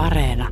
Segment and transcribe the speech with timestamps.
[0.00, 0.48] Areena.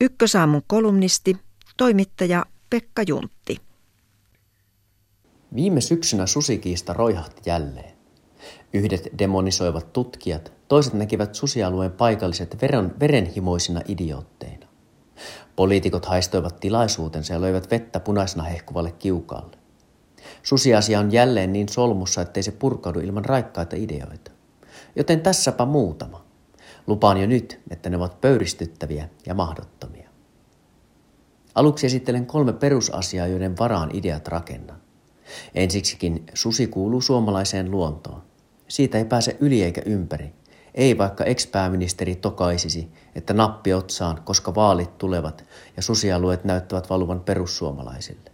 [0.00, 1.36] Ykkösaamun kolumnisti,
[1.76, 3.56] toimittaja Pekka Juntti.
[5.54, 7.92] Viime syksynä susikiista roihahti jälleen.
[8.72, 14.66] Yhdet demonisoivat tutkijat, toiset näkivät susialueen paikalliset veren, verenhimoisina idiootteina.
[15.56, 19.56] Poliitikot haistoivat tilaisuutensa ja löivät vettä punaisena hehkuvalle kiukaalle.
[20.42, 24.30] Susiasia on jälleen niin solmussa, ettei se purkaudu ilman raikkaita ideoita.
[24.96, 26.24] Joten tässäpä muutama.
[26.86, 30.08] Lupaan jo nyt, että ne ovat pöyristyttäviä ja mahdottomia.
[31.54, 34.80] Aluksi esittelen kolme perusasiaa, joiden varaan ideat rakennan.
[35.54, 38.22] Ensiksikin susi kuuluu suomalaiseen luontoon.
[38.68, 40.34] Siitä ei pääse yli eikä ympäri.
[40.74, 45.44] Ei vaikka ex-pääministeri tokaisisi, että nappi otsaan, koska vaalit tulevat
[45.76, 48.30] ja susialueet näyttävät valuvan perussuomalaisille.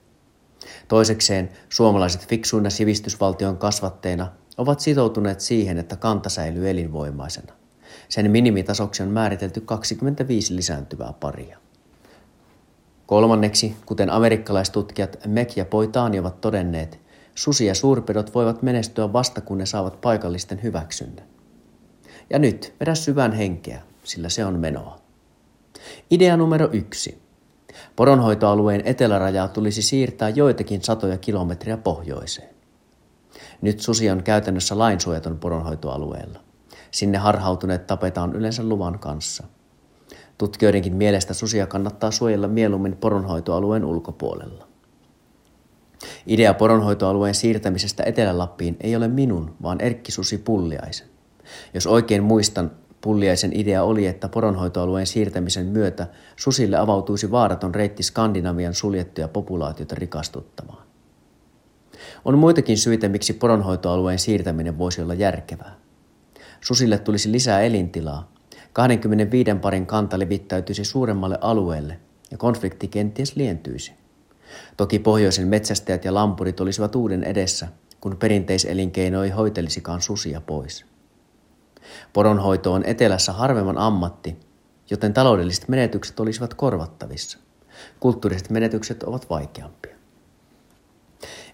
[0.89, 7.53] Toisekseen suomalaiset fiksuina sivistysvaltion kasvatteina ovat sitoutuneet siihen, että kanta säilyy elinvoimaisena.
[8.11, 11.59] Sen minimitasoksi on määritelty 25 lisääntyvää paria.
[13.07, 17.01] Kolmanneksi, kuten amerikkalaistutkijat Mek ja Poitaani ovat todenneet,
[17.35, 21.27] susi ja suurpedot voivat menestyä vasta kun ne saavat paikallisten hyväksynnän.
[22.31, 25.01] Ja nyt vedä syvän henkeä, sillä se on menoa.
[26.11, 27.23] Idea numero yksi.
[27.97, 32.55] Poronhoitoalueen etelärajaa tulisi siirtää joitakin satoja kilometriä pohjoiseen.
[33.63, 36.50] Nyt susi on käytännössä lainsuojaton poronhoitoalueella.
[36.91, 39.45] Sinne harhautuneet tapetaan yleensä luvan kanssa.
[40.39, 44.67] Tutkijoidenkin mielestä susia kannattaa suojella mieluummin poronhoitoalueen ulkopuolella.
[46.27, 51.07] Idea poronhoitoalueen siirtämisestä Etelä-Lappiin ei ole minun, vaan Erkki Susi Pulliaisen.
[51.75, 58.75] Jos oikein muistan, Pulliaisen idea oli, että poronhoitoalueen siirtämisen myötä susille avautuisi vaaraton reitti Skandinavian
[58.75, 60.87] suljettuja populaatioita rikastuttamaan.
[62.25, 65.75] On muitakin syitä, miksi poronhoitoalueen siirtäminen voisi olla järkevää.
[66.61, 68.33] Susille tulisi lisää elintilaa,
[68.73, 73.93] 25 parin kanta levittäytyisi suuremmalle alueelle ja konflikti kenties lientyisi.
[74.77, 77.69] Toki pohjoisen metsästäjät ja lampurit olisivat uuden edessä,
[78.01, 80.87] kun perinteiselinkeino ei hoitelisikaan susia pois.
[82.13, 84.37] Poronhoito on etelässä harvemman ammatti,
[84.91, 87.39] joten taloudelliset menetykset olisivat korvattavissa.
[88.01, 90.00] Kulttuuriset menetykset ovat vaikeampia.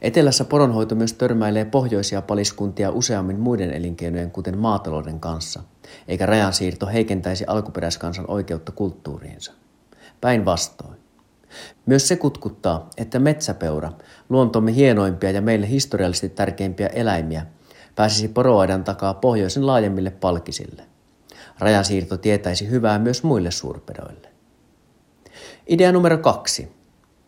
[0.01, 5.63] Etelässä poronhoito myös törmäilee pohjoisia paliskuntia useammin muiden elinkeinojen, kuten maatalouden kanssa,
[6.09, 9.53] eikä rajansiirto heikentäisi alkuperäiskansan oikeutta kulttuuriinsa.
[10.21, 10.97] Päinvastoin.
[11.87, 13.93] Myös se kutkuttaa, että metsäpeura,
[14.29, 17.47] luontomme hienoimpia ja meille historiallisesti tärkeimpiä eläimiä,
[17.95, 20.83] pääsisi poroaidan takaa pohjoisen laajemmille palkisille.
[21.59, 24.29] Rajansiirto tietäisi hyvää myös muille suurpedoille.
[25.67, 26.73] Idea numero kaksi.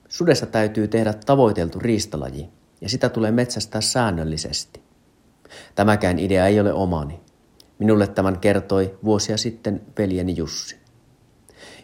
[0.08, 2.48] Sudesta täytyy tehdä tavoiteltu riistalaji,
[2.80, 4.82] ja sitä tulee metsästää säännöllisesti.
[5.74, 7.20] Tämäkään idea ei ole omani.
[7.78, 10.76] Minulle tämän kertoi vuosia sitten veljeni Jussi.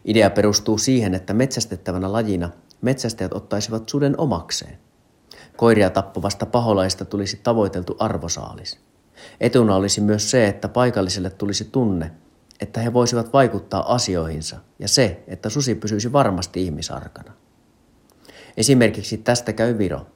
[0.05, 2.51] Idea perustuu siihen, että metsästettävänä lajina
[2.81, 4.79] metsästäjät ottaisivat suden omakseen.
[5.57, 8.81] Koiria tappavasta paholaista tulisi tavoiteltu arvosaalis.
[9.41, 12.11] Etuna olisi myös se, että paikalliselle tulisi tunne,
[12.61, 17.33] että he voisivat vaikuttaa asioihinsa ja se, että susi pysyisi varmasti ihmisarkana.
[18.57, 20.07] Esimerkiksi tästä käy Viro.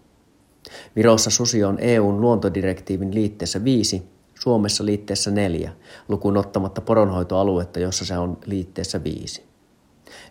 [0.96, 4.02] Virossa susi on EUn luontodirektiivin liitteessä 5,
[4.34, 5.72] Suomessa liitteessä 4,
[6.08, 9.44] lukuun ottamatta poronhoitoaluetta, jossa se on liitteessä 5.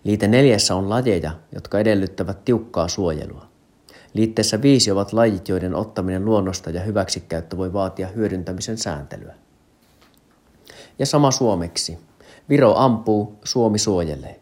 [0.03, 3.45] Liite neljässä on lajeja, jotka edellyttävät tiukkaa suojelua.
[4.13, 9.35] Liitteessä viisi ovat lajit, joiden ottaminen luonnosta ja hyväksikäyttö voi vaatia hyödyntämisen sääntelyä.
[10.99, 11.97] Ja sama suomeksi.
[12.49, 14.39] Viro ampuu, Suomi suojelee.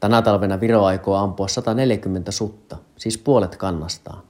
[0.00, 4.29] Tänä talvena Viro aikoo ampua 140 sutta, siis puolet kannastaan.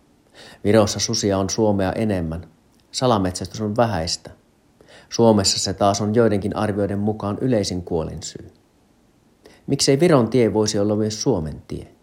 [0.64, 2.48] Virossa susia on Suomea enemmän.
[2.90, 4.30] Salametsästys on vähäistä.
[5.08, 8.50] Suomessa se taas on joidenkin arvioiden mukaan yleisin kuolinsyy.
[9.66, 11.94] Miksei Viron tie voisi olla myös Suomen tie?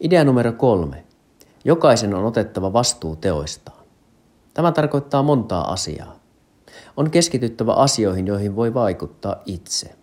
[0.00, 1.04] Idea numero kolme.
[1.64, 3.84] Jokaisen on otettava vastuu teoistaan.
[4.54, 6.18] Tämä tarkoittaa montaa asiaa.
[6.96, 9.94] On keskityttävä asioihin, joihin voi vaikuttaa itse.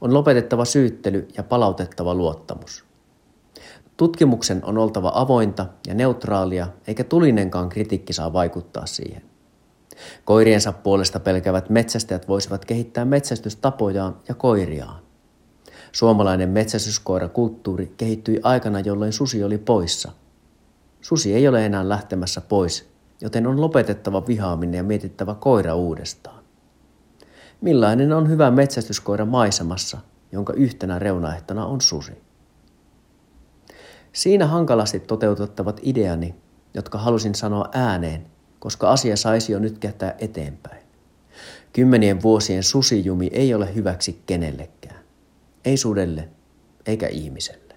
[0.00, 2.84] On lopetettava syyttely ja palautettava luottamus.
[4.00, 9.22] Tutkimuksen on oltava avointa ja neutraalia, eikä tulinenkaan kritiikki saa vaikuttaa siihen.
[10.24, 15.02] Koiriensa puolesta pelkävät metsästäjät voisivat kehittää metsästystapojaan ja koiriaan.
[15.92, 20.12] Suomalainen metsästyskoirakulttuuri kehittyi aikana, jolloin susi oli poissa.
[21.00, 22.88] Susi ei ole enää lähtemässä pois,
[23.20, 26.44] joten on lopetettava vihaaminen ja mietittävä koira uudestaan.
[27.60, 29.98] Millainen on hyvä metsästyskoira maisemassa,
[30.32, 32.29] jonka yhtenä reunaehtona on susi?
[34.12, 36.34] Siinä hankalasti toteutettavat ideani,
[36.74, 38.26] jotka halusin sanoa ääneen,
[38.58, 40.82] koska asia saisi jo nyt kähtää eteenpäin.
[41.72, 45.04] Kymmenien vuosien susijumi ei ole hyväksi kenellekään.
[45.64, 46.28] Ei sudelle
[46.86, 47.69] eikä ihmiselle.